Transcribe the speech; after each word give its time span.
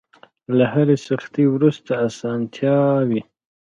له 0.57 0.65
هرې 0.73 0.97
سختۍ 1.07 1.45
وروسته 1.49 1.89
ارسانتيا 2.05 2.77
وي. 3.09 3.21